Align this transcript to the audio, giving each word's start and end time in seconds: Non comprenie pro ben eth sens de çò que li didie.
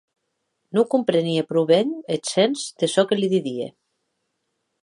Non 0.75 0.89
comprenie 0.93 1.41
pro 1.51 1.63
ben 1.71 1.87
eth 2.13 2.27
sens 2.33 2.57
de 2.79 2.85
çò 2.93 3.03
que 3.09 3.15
li 3.19 3.29
didie. 3.35 3.67